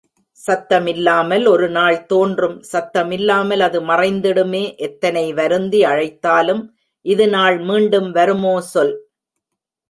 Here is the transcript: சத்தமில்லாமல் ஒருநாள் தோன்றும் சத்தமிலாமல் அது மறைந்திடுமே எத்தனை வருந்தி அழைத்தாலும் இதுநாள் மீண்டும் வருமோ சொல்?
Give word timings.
சத்தமில்லாமல் 0.39 1.43
ஒருநாள் 1.47 1.97
தோன்றும் 2.05 2.55
சத்தமிலாமல் 2.71 3.59
அது 3.59 3.79
மறைந்திடுமே 3.81 4.63
எத்தனை 4.87 5.25
வருந்தி 5.33 5.81
அழைத்தாலும் 5.83 6.63
இதுநாள் 7.05 7.59
மீண்டும் 7.69 8.09
வருமோ 8.11 8.55
சொல்? 8.71 8.95